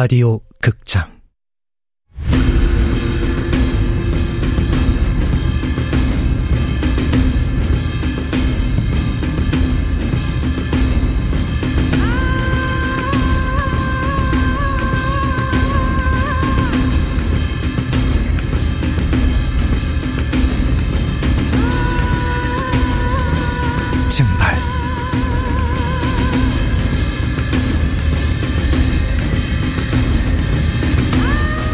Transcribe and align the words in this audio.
라디오 0.00 0.38
극장 0.60 1.07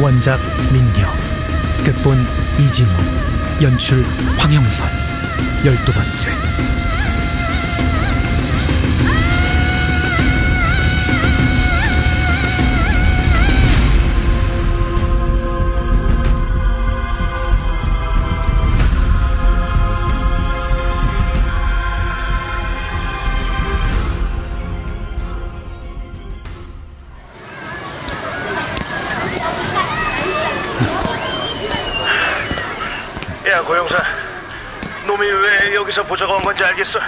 원작 0.05 0.39
민경 0.71 1.11
극본 1.83 2.19
이진우 2.59 2.91
연출 3.63 4.05
황영선. 4.37 4.87
열두 5.65 5.93
번째 5.95 6.31
야 33.55 33.63
고영사 33.63 33.97
놈이 35.07 35.25
왜 35.31 35.75
여기서 35.77 36.03
보자고 36.03 36.35
한 36.35 36.43
건지 36.43 36.65
알겠어? 36.65 36.99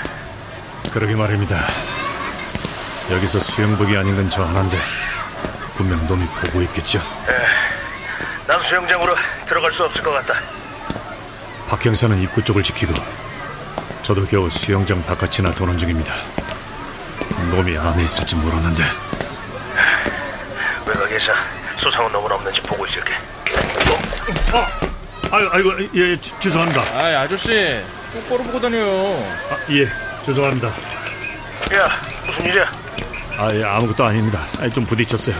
그러게 0.93 1.17
말입니다. 1.17 1.67
여기서 3.11 3.41
수영복이 3.41 3.97
아닌 3.97 4.15
건 4.15 4.31
저 4.31 4.45
하나인데 4.45 4.79
분명 5.77 6.07
놈이 6.07 6.25
보고 6.27 6.63
있겠죠. 6.63 7.03
난 8.47 8.63
수영장으로 8.63 9.17
들어갈 9.49 9.73
수 9.73 9.83
없을 9.83 10.05
것 10.05 10.13
같다 10.13 10.35
박 11.69 11.85
형사는 11.85 12.17
입구 12.23 12.41
쪽을 12.45 12.63
지키고 12.63 12.95
저도 14.05 14.25
겨우 14.27 14.49
수영장 14.49 15.05
바깥이나 15.05 15.51
도는 15.51 15.77
중입니다. 15.79 16.15
놈이 17.51 17.77
안에 17.77 18.05
있을지 18.05 18.37
모르는데 18.37 18.85
외곽에서 20.87 21.33
소상은 21.77 22.13
놈은 22.13 22.31
없는지 22.31 22.61
보고 22.63 22.87
있을게 22.87 23.13
어, 24.53 24.65
아유, 25.31 25.49
아이고 25.53 25.73
예 25.95 26.17
죄- 26.21 26.39
죄송합니다. 26.41 26.81
아 26.83 27.21
아저씨 27.23 27.83
똑바로 28.13 28.43
보고 28.45 28.61
다녀요 28.61 28.87
아, 29.51 29.57
예 29.71 29.87
죄송합니다. 30.25 30.69
야 30.69 31.91
무슨 32.27 32.47
일이야? 32.47 32.71
아, 33.39 33.49
예, 33.53 33.63
아무것도 33.65 34.03
아닙니다. 34.05 34.47
아, 34.61 34.69
좀 34.71 34.87
부딪혔어요. 34.87 35.37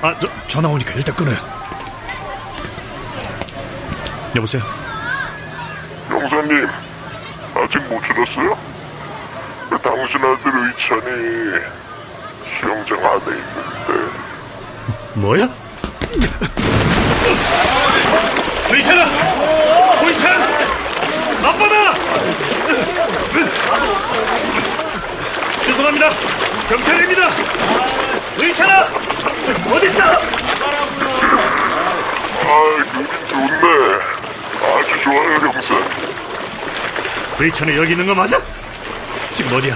아, 0.00 0.14
저, 0.18 0.26
전화 0.48 0.68
오니까 0.70 0.92
일단 0.94 1.14
끊어요. 1.14 1.36
여보세요? 4.34 4.62
영사님, 6.10 6.66
아직 7.54 7.78
못 7.90 8.00
들었어요? 8.00 8.56
당신 9.82 10.16
아들 10.16 10.50
의찬이 10.68 11.60
수영장 12.58 12.98
안에 13.04 13.36
있는데 13.36 14.12
뭐야? 15.14 15.48
의찬아! 18.70 19.04
의찬! 20.06 20.42
아빠다! 21.44 21.94
죄송합니다. 25.64 26.08
경찰입니다. 26.68 27.30
의찬아! 28.38 28.80
어딨어? 29.70 30.04
아, 32.44 32.54
누님 32.92 33.06
좋네. 33.28 33.98
아주 34.62 35.02
좋아요, 35.04 35.34
형사. 35.38 35.74
의찬이 37.38 37.76
여기 37.76 37.92
있는 37.92 38.06
거 38.06 38.14
맞아? 38.14 38.40
지금 39.34 39.56
어디야? 39.56 39.74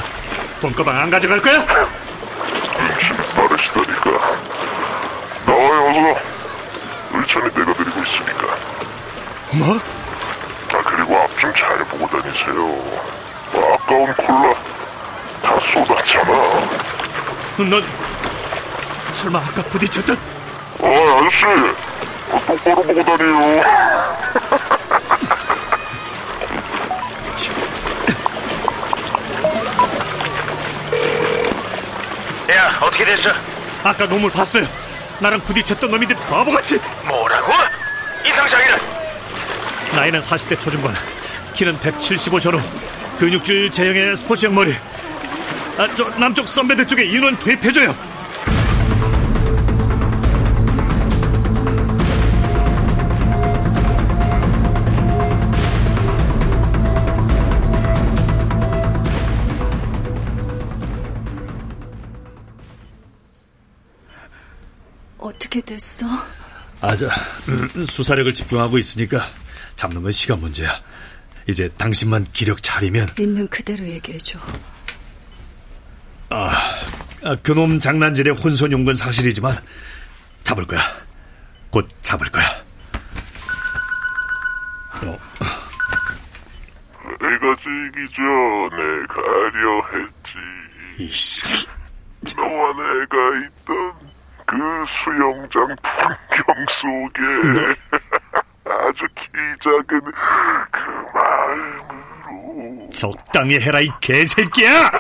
봄가방 0.61 0.97
안 0.97 1.11
가져갈 1.11 1.41
거야? 1.41 1.59
눈치가 1.59 3.23
빠르시다니까. 3.35 4.11
나와요, 5.47 5.91
어서. 5.91 7.19
의찬이 7.19 7.55
내가 7.55 7.73
드리고 7.73 8.01
있으니까. 8.03 8.57
뭐? 9.53 9.79
아, 10.73 10.83
그리고 10.85 11.17
앞 11.19 11.39
좀 11.39 11.53
잘 11.55 11.79
보고 11.85 12.07
다니세요. 12.07 13.07
아, 13.55 13.75
아까운 13.75 14.13
콜라 14.15 14.55
다 15.43 15.59
쏟았잖아. 15.73 16.33
넌 17.69 17.83
설마 19.13 19.39
아까 19.39 19.63
부딪혔던 19.63 20.17
아, 20.83 20.87
아저씨. 20.87 21.45
아, 22.33 22.39
똑바로 22.47 22.83
보고 22.83 23.03
다녀요. 23.03 23.63
야 32.51 32.79
어떻게 32.81 33.05
됐어? 33.05 33.31
아까 33.83 34.07
놈을 34.07 34.31
봤어요. 34.31 34.67
나랑 35.19 35.41
부딪혔던 35.41 35.91
놈인데 35.91 36.15
바보같이 36.15 36.79
뭐라고? 37.07 37.53
이상장이는 38.27 38.77
나이는 39.95 40.21
40대 40.21 40.61
초중반, 40.61 40.95
키는 41.55 41.73
175 41.75 42.39
전후, 42.41 42.61
근육질 43.19 43.73
제형의 43.73 44.17
스포츠형 44.17 44.55
머리. 44.55 44.75
아, 45.79 45.87
저 45.95 46.09
남쪽 46.19 46.49
선배들 46.49 46.87
쪽에 46.87 47.05
인원 47.05 47.35
투입해줘요. 47.35 47.95
어떻게 65.19 65.61
됐어? 65.61 66.07
아자, 66.81 67.11
음, 67.49 67.85
수사력을 67.85 68.33
집중하고 68.33 68.79
있으니까 68.79 69.29
잡는 69.77 70.03
건 70.03 70.11
시간 70.11 70.41
문제야. 70.41 70.81
이제 71.47 71.69
당신만 71.77 72.27
기력 72.33 72.63
차리면 72.63 73.11
있는 73.19 73.47
그대로 73.49 73.87
얘기해줘. 73.87 74.39
아, 76.31 77.37
그놈 77.43 77.79
장난질의 77.79 78.35
혼선용 78.35 78.85
건 78.85 78.95
사실이지만 78.95 79.57
잡을 80.43 80.67
거야. 80.67 80.81
곧 81.71 81.89
잡을 82.03 82.29
거야. 82.31 82.45
어, 85.05 85.19
내가 87.21 87.57
지기 87.57 88.07
전에 88.15 89.07
가려 89.09 89.83
했지. 89.93 90.39
이씨. 90.99 91.45
너와 92.37 92.73
내가 92.73 93.17
있던 93.47 93.93
그 94.47 94.57
수영장 94.89 95.77
풍경 95.83 96.67
속에 96.69 97.21
아주 98.65 99.07
키 99.15 99.31
작은 99.61 100.01
그 100.71 100.79
마음으로 101.15 102.89
적당히 102.91 103.61
해라 103.61 103.81
이 103.81 103.89
개새끼야! 104.01 104.91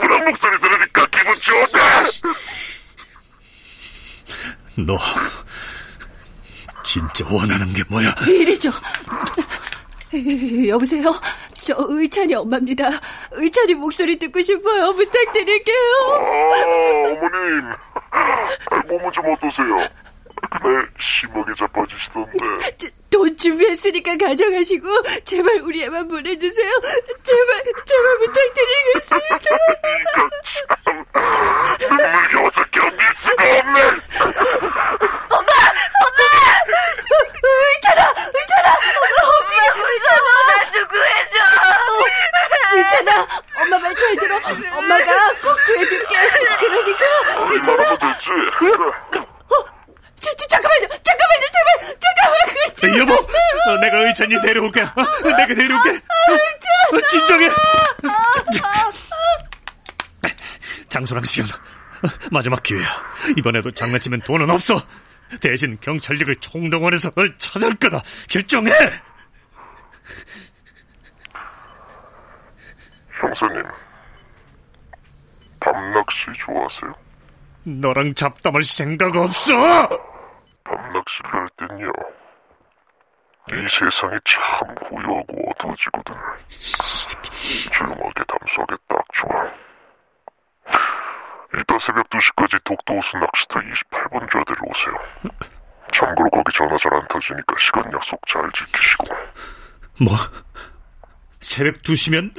그런 0.00 0.24
목소리 0.24 0.60
들으니까 0.60 1.06
기분 1.06 1.34
좋다. 1.40 2.04
너 4.86 4.98
진짜 6.84 7.24
원하는 7.30 7.72
게 7.72 7.82
뭐야? 7.88 8.14
이리 8.26 8.58
줘. 8.58 8.70
여보세요? 10.68 11.12
저 11.54 11.74
의찬이 11.78 12.34
엄마입니다. 12.34 12.88
의찬이 13.32 13.74
목소리 13.74 14.18
듣고 14.18 14.40
싶어요. 14.40 14.92
부탁드릴게요. 14.94 15.76
아, 16.10 17.10
어머님. 17.10 17.72
아, 18.10 18.76
몸은 18.88 19.12
좀 19.12 19.24
어떠세요? 19.32 19.76
그날 20.62 20.88
심하게 20.98 21.52
자빠지시던데. 21.58 22.38
저, 22.78 22.88
돈 23.10 23.36
준비했으니까 23.36 24.16
가져가시고 24.16 24.88
제발 25.24 25.56
우리 25.62 25.82
애만 25.84 26.06
보내주세요. 26.08 26.70
제발 27.22 27.62
제발 27.84 28.18
부탁드리겠습니다. 28.18 29.56
눈물겨워서 31.80 32.64
견딜 32.70 32.98
수가 33.16 33.42
없네. 33.42 33.80
의찬아, 37.42 38.14
의찬아, 38.36 38.68
엄마 39.00 39.18
어디야, 39.26 39.62
의찬아. 39.90 40.28
나좀 40.46 40.74
구해줘. 40.88 41.34
의찬아, 42.76 43.10
엄마 43.60 43.78
말 43.78 43.84
잘 43.96 44.16
들어. 44.16 44.32
엄마가 44.78 45.10
꼭 45.42 45.46
구해줄게. 45.66 46.14
그러니까 52.80 52.98
여보, 52.98 53.12
어, 53.14 53.76
데려올게. 54.40 54.80
어, 54.82 54.86
내가 55.24 55.46
데려올게. 55.54 55.90
어, 55.90 57.00
진정해. 57.10 57.48
장소랑 60.88 61.24
시간. 61.24 61.48
어, 61.50 62.08
마지막 62.30 62.62
기회야. 62.62 62.86
이번에도 63.36 63.70
장난치면 63.70 64.20
돈은 64.20 64.48
없어. 64.50 64.80
대신 65.40 65.78
경찰력을 65.80 66.34
총동원해서 66.36 67.10
널 67.10 67.36
찾을 67.38 67.74
거다. 67.76 68.02
결정해. 68.28 68.72
형사님, 73.20 73.62
밤낚시 75.60 76.26
좋아하세요? 76.38 76.94
너랑 77.64 78.14
잡담할 78.14 78.62
생각 78.64 79.14
없어. 79.14 79.54
밤낚시를 80.64 81.30
할 81.32 81.48
땐요. 81.58 81.92
이 83.52 83.68
세상이 83.68 84.18
참 84.24 84.74
고요하고 84.76 85.50
어두워지거든. 85.50 86.14
조용하게 87.72 88.24
담수하게 88.28 88.76
딱 88.88 89.04
좋아. 89.12 89.50
이따 91.58 91.78
새벽 91.80 92.08
2시까지 92.10 92.62
독도호수 92.64 93.18
낚시터 93.18 93.58
28번 93.60 94.30
좌대로 94.30 94.58
오세요. 94.68 94.94
참고로 95.92 96.30
거기 96.30 96.52
전화 96.56 96.76
잘 96.76 96.92
안 96.94 97.04
터지니까 97.08 97.56
시간 97.58 97.92
약속 97.92 98.20
잘 98.28 98.48
지키시고. 98.52 99.04
뭐? 100.02 100.14
새벽 101.40 101.82
2시면 101.82 102.32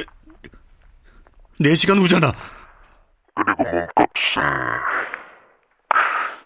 4시간 1.59 1.99
후잖아. 2.01 2.31
그리고 3.35 3.63
몸값은 3.63 4.43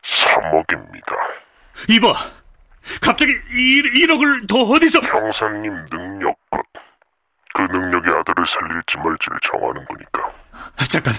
3억입니다. 0.02 1.16
이봐. 1.90 2.14
갑자기 3.02 3.32
1, 3.32 3.94
1억을 4.08 4.48
더 4.48 4.62
어디서... 4.62 5.00
형사님 5.00 5.74
능력껏 5.92 6.62
그 7.54 7.62
능력이 7.62 8.08
아들을 8.10 8.46
살릴지 8.46 8.98
말지를 8.98 9.40
정하는 9.44 9.86
거니까. 9.86 10.32
잠깐. 10.90 11.14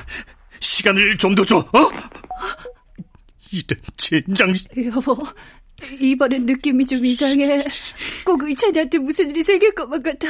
시간을 0.61 1.17
좀 1.19 1.35
더 1.35 1.45
줘, 1.45 1.59
어? 1.59 1.91
이런 3.53 3.79
젠장... 3.97 4.53
여보, 4.95 5.17
이번엔 6.01 6.47
느낌이 6.47 6.87
좀 6.87 7.05
이상해. 7.05 7.65
꼭 8.25 8.43
의찬이한테 8.43 8.99
무슨 8.99 9.31
일이 9.31 9.43
생길 9.43 9.75
것만 9.75 10.03
같아. 10.03 10.29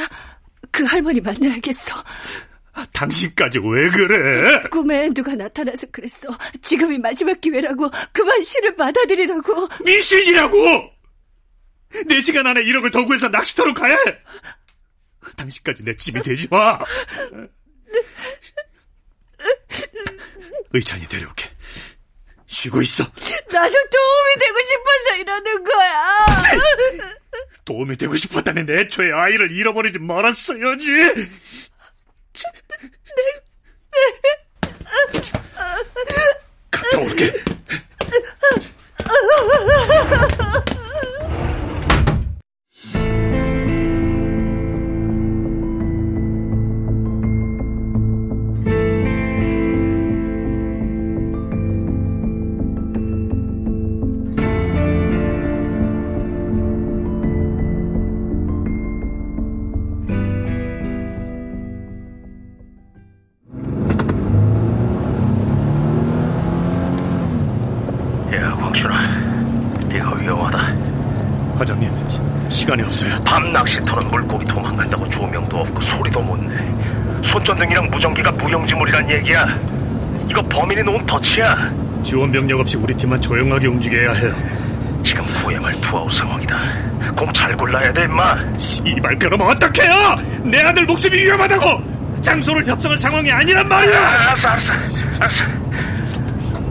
그 0.71 0.83
할머니 0.85 1.19
만나야겠어. 1.21 2.03
당신까지 2.93 3.59
왜 3.59 3.89
그래? 3.89 4.61
꿈에 4.69 5.09
누가 5.09 5.33
나타나서 5.33 5.87
그랬어. 5.91 6.29
지금이 6.61 6.99
마지막 6.99 7.39
기회라고. 7.41 7.89
그만 8.11 8.43
시를 8.43 8.75
받아들이라고. 8.75 9.67
미신이라고! 9.83 10.96
4시간 11.91 12.45
안에 12.45 12.63
1억을 12.63 12.91
더 12.91 13.05
구해서 13.05 13.29
낚시터로 13.29 13.73
가야 13.73 13.95
해! 13.95 14.17
당신까지 15.35 15.83
내 15.83 15.95
짐이 15.95 16.21
되지 16.21 16.47
마! 16.49 16.79
의찬이 20.73 21.05
데려올게. 21.05 21.49
쉬고 22.45 22.81
있어. 22.81 23.03
나도 23.03 23.73
도움이 23.73 24.35
되고 24.39 24.57
싶어서 24.61 25.15
이러는 25.19 25.63
거야. 25.63 26.25
도움이 27.65 27.97
되고 27.97 28.15
싶었다면 28.15 28.69
애초에 28.69 29.11
아이를 29.11 29.51
잃어버리지 29.51 29.99
말았어야지. 29.99 30.91
갔다 36.71 36.99
올게. 36.99 37.33
없어요. 72.97 73.21
밤 73.23 73.53
낚시터는 73.53 74.07
물고기 74.07 74.45
도망간다고 74.45 75.07
조명도 75.09 75.57
없고 75.57 75.81
소리도 75.81 76.19
못 76.21 76.37
내. 76.41 76.55
손전등이랑 77.29 77.89
무전기가 77.89 78.31
무용지물이란 78.31 79.09
얘기야. 79.09 79.57
이거 80.29 80.41
범인이 80.43 80.81
놓은 80.83 81.05
덫이야. 81.05 81.71
지원 82.03 82.31
병력 82.31 82.59
없이 82.59 82.77
우리 82.77 82.93
팀만 82.95 83.21
조용하게 83.21 83.67
움직여야 83.67 84.13
해요. 84.13 84.33
지금 85.03 85.23
구회말 85.43 85.79
투아웃 85.81 86.11
상황이다. 86.11 86.57
공 87.15 87.31
잘 87.33 87.55
골라야 87.55 87.93
돼, 87.93 88.03
임마. 88.03 88.35
씨발 88.57 89.15
그럼 89.19 89.41
어떡해요? 89.41 90.15
내 90.43 90.59
아들 90.61 90.85
목숨이 90.85 91.15
위험하다고! 91.15 91.97
장소를 92.21 92.65
협상할 92.65 92.97
상황이 92.97 93.31
아니란 93.31 93.67
말이야! 93.67 93.97
알았어, 93.99 94.47
알았어, 94.49 94.73
알았어. 95.19 95.43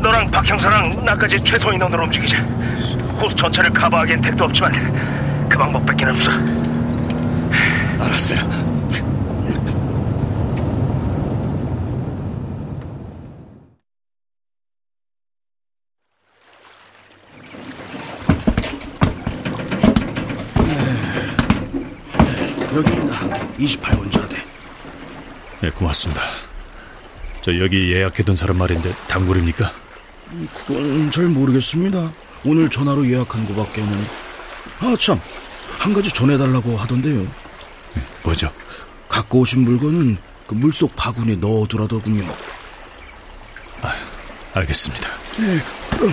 너랑 0.00 0.26
박 0.26 0.44
형사랑 0.46 1.05
나까지 1.05 1.38
최소 1.44 1.72
인원으로 1.72 2.05
움직이자. 2.05 2.38
호수 3.20 3.34
전체를 3.37 3.70
커버하기엔 3.70 4.20
택도 4.20 4.44
없지만 4.44 4.72
그 5.56 5.58
방법밖에 5.58 6.05
없어. 6.05 6.31
알았어요. 7.99 8.41
여기입니다. 22.75 23.17
28번 23.58 24.13
좌대. 24.13 24.36
네, 25.63 25.70
고맙습니다. 25.70 26.20
저 27.41 27.58
여기 27.58 27.93
예약해둔 27.93 28.34
사람 28.34 28.58
말인데 28.58 28.93
단골입니까? 29.08 29.72
그건 30.55 31.10
잘 31.10 31.25
모르겠습니다. 31.25 32.13
오늘 32.44 32.69
전화로 32.69 33.08
예약한 33.08 33.46
거밖에는. 33.46 33.91
아, 34.81 34.94
참. 35.01 35.19
한 35.86 35.94
가지 35.94 36.10
전해달라고 36.10 36.76
하던데요. 36.76 37.24
뭐죠? 38.24 38.52
갖고 39.08 39.38
오신 39.38 39.62
물건은 39.62 40.19
그 40.48 40.55
물속 40.55 40.96
바구니에 40.96 41.36
넣어두라더군요. 41.36 42.26
알겠습니다. 44.52 45.08
네, 45.38 45.62
그럼. 45.93 46.12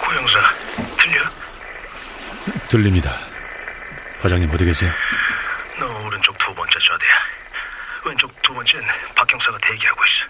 고 0.00 0.12
형사, 0.12 0.38
들려? 0.98 1.22
들립니다. 2.68 3.20
과장님 4.22 4.50
어디 4.52 4.64
계세요? 4.64 4.90
너 5.78 5.86
오른쪽 6.04 6.36
두 6.38 6.52
번째 6.52 6.72
좌대야. 6.72 7.40
왼쪽 8.06 8.42
두 8.42 8.54
번째는 8.54 8.86
박 9.30 9.32
형사가 9.32 9.58
대기하고 9.58 10.00
있어. 10.06 10.26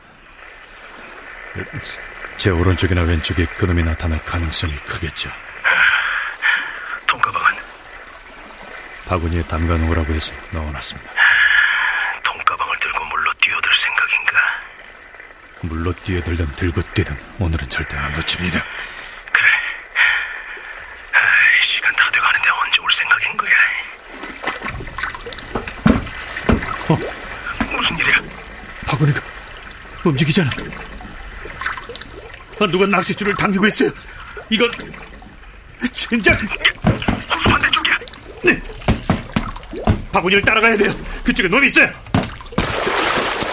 제 2.36 2.50
오른쪽이나 2.50 3.02
왼쪽에 3.02 3.46
그놈이 3.46 3.82
나타날 3.82 4.22
가능성이 4.24 4.74
크겠죠. 4.76 5.30
돈가방은 7.06 7.62
바구니에 9.06 9.42
담가 9.44 9.76
놓으라고 9.76 10.12
해서 10.12 10.32
넣어놨습니다. 10.52 11.12
돈가방을 12.22 12.78
들고 12.78 13.04
물로 13.06 13.32
뛰어들 13.40 13.70
생각인가? 13.74 14.62
물로 15.62 15.92
뛰어들든 16.04 16.46
들고 16.56 16.82
뛰든 16.94 17.16
오늘은 17.38 17.68
절대 17.70 17.96
안 17.96 18.12
놓칩니다. 18.14 18.62
그래. 19.32 19.46
아이, 21.12 21.66
시간 21.74 21.94
다 21.96 22.10
돼가는데 22.10 22.48
언제 22.50 22.80
올 22.80 22.92
생각인 22.92 23.36
거야? 23.36 23.50
어? 26.88 26.98
무슨 27.76 27.98
일이야? 27.98 28.16
바구니가 29.00 29.20
움직이잖아. 30.04 30.50
아, 32.60 32.66
누가 32.66 32.86
낚싯줄을 32.86 33.34
당기고 33.34 33.66
있어요. 33.66 33.90
이건 34.50 34.70
호수 35.80 37.48
반대쪽이야. 37.48 37.98
네. 38.44 38.62
바구니를 40.12 40.42
따라가야 40.42 40.76
돼요. 40.76 40.94
그쪽에 41.24 41.48
놈이 41.48 41.66
있어요. 41.68 41.86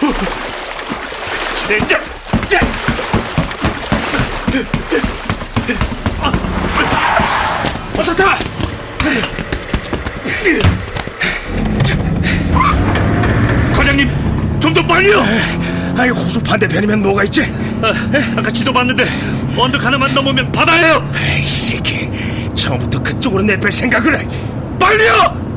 어. 0.02 0.12
자. 2.48 2.60
아. 6.20 6.32
어서 7.98 8.14
타. 8.14 8.38
과장 8.98 10.87
님, 14.68 14.74
좀더 14.74 14.86
빨리. 14.86 15.10
빨리요! 15.12 15.24
아이, 15.96 16.10
호수 16.10 16.40
반대편이면 16.40 17.02
뭐가 17.02 17.24
있지? 17.24 17.42
아, 17.82 17.92
아까 18.36 18.50
지도 18.50 18.72
봤는데 18.72 19.04
언덕 19.56 19.84
하나만 19.84 20.14
넘으면 20.14 20.50
바다예요. 20.52 21.10
이 21.40 21.46
새끼, 21.46 22.08
처음부터 22.54 23.02
그쪽으로 23.02 23.42
내뺄 23.42 23.72
생각을 23.72 24.20
해. 24.20 24.28
빨리요! 24.78 25.47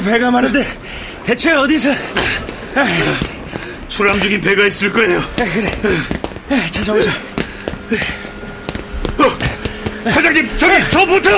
이렇게 0.00 0.10
배가 0.12 0.30
많은데 0.30 0.66
대체 1.24 1.52
어디서? 1.52 1.90
출항 3.88 4.20
중인 4.20 4.40
배가 4.40 4.66
있을 4.66 4.90
거예요. 4.92 5.22
그래, 5.36 6.66
찾아오자. 6.70 7.10
어, 9.18 10.10
사장님, 10.10 10.48
저기 10.56 10.74
저 10.90 11.04
보트! 11.04 11.28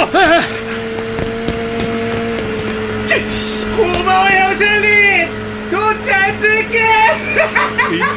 고마워요, 3.76 4.54
셀리. 4.54 5.28
돈잘 5.70 6.34
쓸게. 6.40 6.88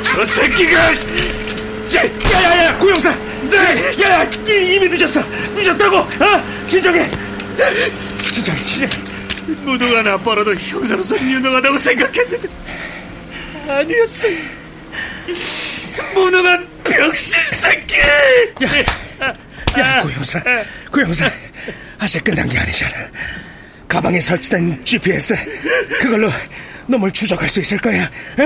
저 0.03 0.25
새끼가! 0.25 0.91
야야야, 2.33 2.77
고용사. 2.77 3.11
네, 3.49 4.03
야야, 4.03 4.29
이미 4.47 4.89
늦었어. 4.89 5.23
늦었다고. 5.55 5.97
어, 5.97 6.43
진정해. 6.67 7.09
진정해, 8.31 8.61
진정해. 8.61 9.04
무능한 9.63 10.07
아빠라도 10.07 10.55
형사로서 10.55 11.17
유능하다고 11.19 11.77
생각했는데 11.77 12.47
아니었어. 13.67 14.27
무능한 16.13 16.67
병신 16.83 17.41
새끼! 17.43 17.95
야, 19.77 20.01
고용사, 20.01 20.41
고용사. 20.91 21.31
아직 21.99 22.23
끝난 22.23 22.47
게 22.47 22.57
아니잖아. 22.59 23.07
가방에 23.87 24.19
설치된 24.19 24.83
GPS, 24.83 25.35
그걸로 26.01 26.29
놈을 26.87 27.11
추적할 27.11 27.49
수 27.49 27.61
있을 27.61 27.77
거야. 27.79 28.03
어? 28.03 28.43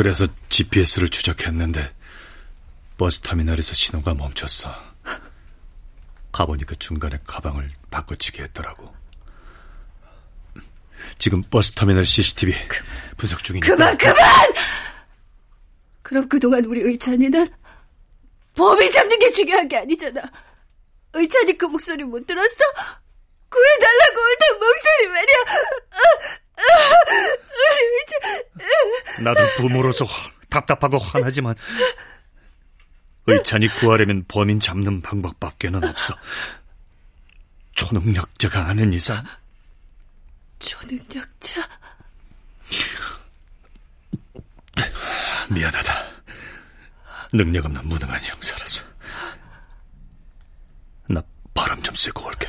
그래서 0.00 0.26
GPS를 0.48 1.10
추적했는데 1.10 1.94
버스터미널에서 2.96 3.74
신호가 3.74 4.14
멈췄어. 4.14 4.74
가보니까 6.32 6.74
중간에 6.78 7.18
가방을 7.26 7.70
바꿔치기 7.90 8.40
했더라고. 8.40 8.94
지금 11.18 11.42
버스터미널 11.42 12.06
CCTV 12.06 12.54
분석 13.18 13.44
중이니까. 13.44 13.76
그만 13.76 13.98
그만! 13.98 14.16
그럼 16.00 16.26
그동안 16.30 16.64
우리 16.64 16.80
의찬이는 16.80 17.46
범인 18.54 18.90
잡는 18.90 19.18
게 19.18 19.30
중요한 19.32 19.68
게 19.68 19.76
아니잖아. 19.76 20.22
의찬이 21.12 21.58
그 21.58 21.66
목소리 21.66 22.04
못 22.04 22.26
들었어? 22.26 22.64
구해달라고 23.50 24.18
울던 24.18 24.60
목소리 24.60 25.08
말이야. 25.08 25.36
나도 29.22 29.40
부모로서 29.56 30.04
화- 30.04 30.30
답답하고 30.48 30.98
화나지만 30.98 31.54
의찬이 33.26 33.68
구하려면 33.68 34.24
범인 34.26 34.58
잡는 34.60 35.02
방법밖에는 35.02 35.84
없어. 35.84 36.14
초능력자가 37.74 38.66
아는 38.66 38.92
이상 38.92 39.22
초능력자? 40.58 41.68
미안하다. 45.50 46.10
능력 47.32 47.64
없는 47.66 47.86
무능한 47.88 48.20
형사라서. 48.22 48.84
나 51.08 51.22
바람 51.54 51.80
좀 51.82 51.94
쐬고 51.94 52.24
올게. 52.26 52.48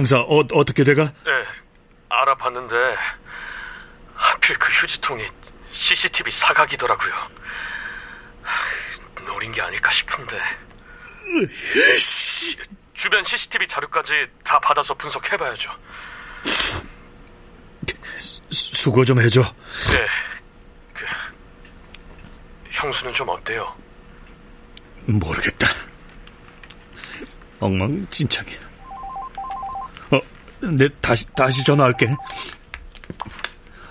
박 0.00 0.06
형사, 0.06 0.18
어, 0.20 0.42
어떻게 0.52 0.82
돼가? 0.82 1.04
네, 1.04 1.30
알아봤는데 2.08 2.74
하필 4.14 4.58
그 4.58 4.72
휴지통이 4.72 5.26
CCTV 5.72 6.32
사각이더라고요. 6.32 7.12
하, 8.42 9.24
노린 9.26 9.52
게 9.52 9.60
아닐까 9.60 9.90
싶은데. 9.90 10.40
주변 12.94 13.22
CCTV 13.24 13.68
자료까지 13.68 14.12
다 14.42 14.58
받아서 14.60 14.94
분석해봐야죠. 14.94 15.70
수- 18.16 18.40
수고 18.50 19.04
좀 19.04 19.20
해줘. 19.20 19.42
네, 19.42 20.06
그 20.94 21.04
형수는 22.70 23.12
좀 23.12 23.28
어때요? 23.28 23.74
모르겠다. 25.06 25.66
엉망진창이야. 27.60 28.69
어, 30.62 30.66
내 30.76 30.88
다시 31.00 31.26
다시 31.34 31.64
전화할게. 31.64 32.08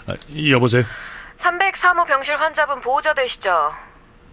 아, 0.07 0.13
여보세요. 0.51 0.83
303호 1.37 2.05
병실 2.07 2.35
환자분 2.39 2.81
보호자 2.81 3.13
되시죠? 3.13 3.73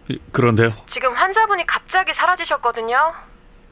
이- 0.08 0.18
그런데요. 0.32 0.72
지금 0.86 1.12
환자분이 1.14 1.66
갑자기 1.66 2.12
사라지셨거든요. 2.12 3.14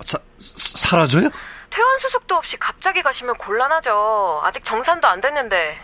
사, 0.00 0.18
사- 0.38 0.88
사라져요? 0.88 1.30
퇴원 1.70 1.98
수속도 1.98 2.36
없이 2.36 2.56
갑자기 2.58 3.02
가시면 3.02 3.36
곤란하죠. 3.36 4.40
아직 4.44 4.64
정산도 4.64 5.08
안 5.08 5.20
됐는데. 5.20 5.78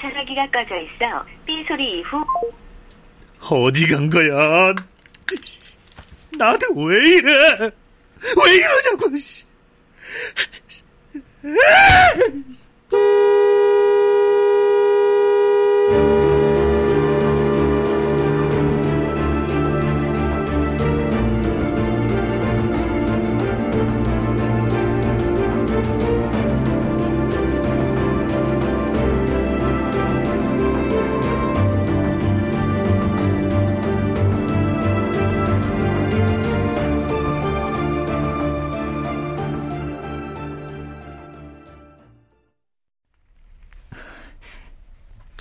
전화기가 0.00 0.46
꺼져 0.52 0.76
있어 0.80 1.24
삐 1.46 1.64
소리 1.68 2.00
이후 2.00 2.24
어디 3.40 3.86
간 3.88 4.08
거야? 4.10 4.74
나한테 6.36 6.66
왜 6.74 6.96
이래? 7.16 7.70
왜 8.22 8.54
이러냐고. 8.56 9.10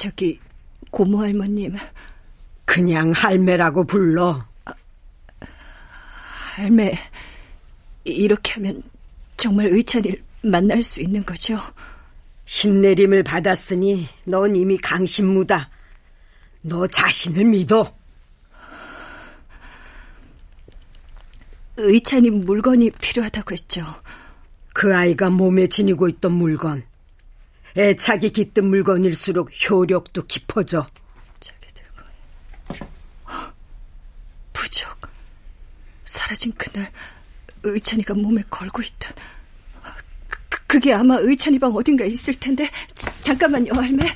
저기 0.01 0.39
고모 0.89 1.20
할머님 1.20 1.77
그냥 2.65 3.12
할매라고 3.12 3.86
불러. 3.86 4.43
할매, 6.55 6.98
이렇게 8.05 8.53
하면 8.53 8.81
정말 9.38 9.67
의찬이를 9.67 10.24
만날 10.41 10.81
수 10.81 11.03
있는 11.03 11.24
거죠? 11.24 11.60
신내림을 12.46 13.22
받았으니 13.22 14.08
넌 14.25 14.55
이미 14.55 14.75
강신무다. 14.79 15.70
너 16.63 16.88
자신을 16.88 17.46
믿어. 17.46 17.96
의찬이 21.77 22.31
물건이 22.31 22.89
필요하다고 22.89 23.51
했죠. 23.51 23.86
그 24.74 24.98
아이가 24.98 25.29
몸에 25.29 25.67
지니고 25.67 26.10
있던 26.10 26.31
물건. 26.31 26.90
애착이 27.78 28.32
깃든 28.32 28.68
물건일수록 28.68 29.51
효력도 29.70 30.25
깊어져. 30.25 30.86
부적. 34.54 35.00
사라진 36.06 36.51
그날 36.58 36.92
의찬이가 37.63 38.13
몸에 38.13 38.44
걸고 38.50 38.82
있던. 38.82 39.13
그, 40.50 40.66
그게 40.68 40.94
아마 40.94 41.16
의찬이 41.18 41.60
방 41.60 41.74
어딘가 41.74 42.06
있을 42.06 42.34
텐데. 42.40 42.70
자, 42.94 43.13
잠깐만요 43.22 43.74
할매. 43.74 44.16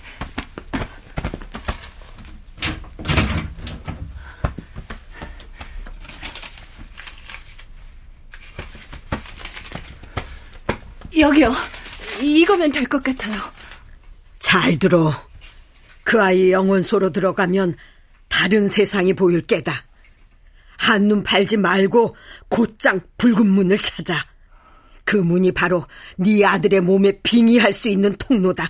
여기요 11.18 11.54
이거면 12.22 12.72
될 12.72 12.86
것 12.88 13.04
같아요 13.04 13.40
잘 14.40 14.78
들어 14.78 15.12
그 16.04 16.22
아이 16.22 16.52
영혼소로 16.52 17.12
들어가면 17.12 17.76
다른 18.30 18.68
세상이 18.68 19.14
보일 19.14 19.46
게다 19.46 19.86
한눈 20.78 21.24
팔지 21.24 21.58
말고 21.58 22.16
곧장 22.50 23.00
붉은 23.18 23.48
문을 23.48 23.78
찾아. 23.78 24.26
그 25.06 25.16
문이 25.16 25.52
바로 25.54 25.86
네 26.18 26.44
아들의 26.44 26.82
몸에 26.82 27.20
빙의할 27.24 27.72
수 27.74 27.88
있는 27.90 28.16
통로다. 28.18 28.70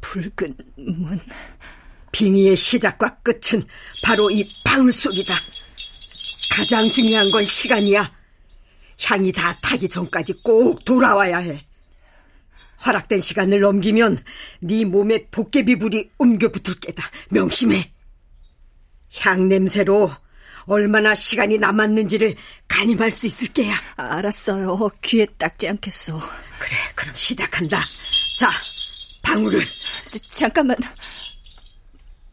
붉은 0.00 0.56
문. 0.76 1.20
빙의의 2.12 2.56
시작과 2.56 3.18
끝은 3.18 3.64
바로 4.04 4.30
이 4.30 4.48
방울 4.64 4.92
속이다. 4.92 5.34
가장 6.56 6.88
중요한 6.88 7.30
건 7.30 7.44
시간이야. 7.44 8.10
향이 9.02 9.32
다 9.32 9.56
타기 9.62 9.88
전까지 9.88 10.34
꼭 10.42 10.84
돌아와야 10.84 11.38
해. 11.38 11.66
허락된 12.84 13.20
시간을 13.20 13.60
넘기면 13.60 14.22
네 14.60 14.84
몸에 14.84 15.26
도깨비 15.30 15.76
불이 15.76 16.10
옮겨 16.18 16.48
붙을 16.50 16.78
게다. 16.80 17.02
명심해. 17.30 17.92
향 19.20 19.48
냄새로 19.48 20.10
얼마나 20.66 21.14
시간이 21.14 21.58
남았는지를 21.58 22.36
가늠할 22.68 23.10
수 23.10 23.26
있을 23.26 23.48
게야. 23.52 23.74
알았어요. 23.96 24.90
귀에 25.02 25.26
닦지 25.38 25.68
않겠어. 25.68 26.18
그래, 26.58 26.76
그럼 26.94 27.14
시작한다. 27.14 27.78
자, 28.38 28.50
방울을. 29.22 29.64
자, 29.64 30.18
잠깐만. 30.30 30.76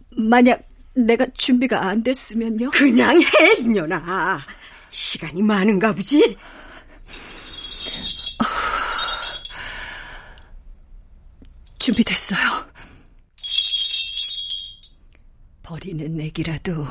만약 0.10 0.63
내가 0.96 1.25
준비가 1.36 1.88
안 1.88 2.03
됐으면요? 2.03 2.72
그냥 2.72 3.22
해, 3.22 3.53
이년아. 3.60 4.39
시간이 4.93 5.41
많은가 5.41 5.93
보지? 5.93 6.38
준비됐어요. 11.79 12.71
버리는 15.63 16.15
내기라도 16.15 16.86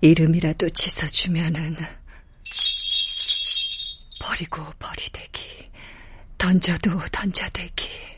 이름이라도 0.00 0.68
짖어주면은 0.70 1.76
버리고 4.20 4.64
버리대기 4.80 5.70
던져도 6.36 6.98
던져대기 7.12 8.11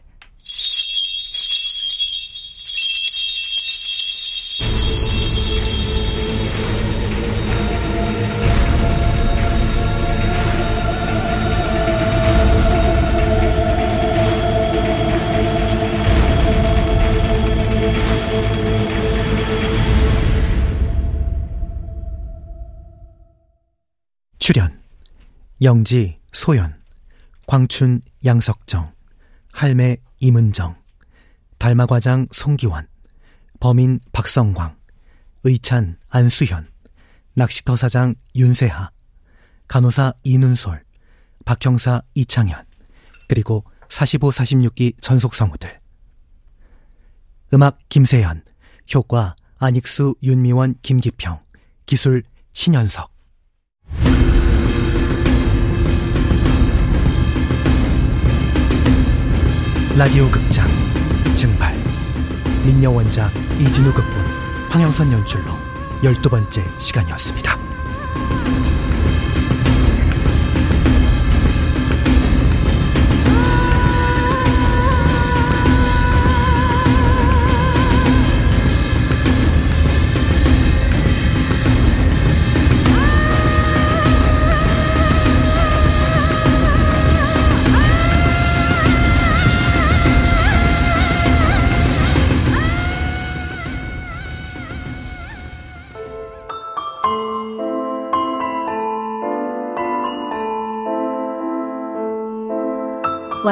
영지 25.62 26.20
소연 26.32 26.82
광춘 27.46 28.00
양석정 28.24 28.92
할매 29.52 29.98
이문정 30.18 30.76
달마과장 31.58 32.26
송기원 32.32 32.88
범인 33.60 34.00
박성광 34.12 34.76
의찬 35.44 35.98
안수현 36.08 36.68
낚시터 37.34 37.76
사장 37.76 38.14
윤세하 38.34 38.90
간호사 39.68 40.14
이눈솔 40.24 40.84
박형사 41.44 42.02
이창현 42.14 42.64
그리고 43.28 43.64
45, 43.88 44.30
46기 44.30 45.00
전속 45.00 45.34
성우들. 45.34 45.80
음악 47.52 47.78
김세현 47.88 48.42
효과 48.94 49.36
안익수 49.58 50.16
윤미원 50.22 50.74
김기평 50.82 51.40
기술 51.86 52.24
신현석 52.52 53.13
라디오 59.96 60.28
극장 60.28 60.66
증발 61.36 61.72
민녀 62.66 62.90
원작 62.90 63.32
이진우 63.60 63.94
극본 63.94 64.12
황영선 64.68 65.12
연출로 65.12 65.52
열두 66.02 66.28
번째 66.28 66.64
시간이었습니다. 66.78 67.63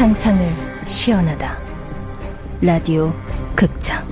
상상을 0.00 0.50
시연하다. 0.86 1.58
라디오 2.62 3.12
극장 3.54 4.08